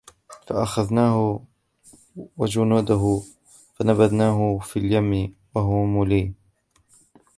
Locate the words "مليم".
5.85-6.35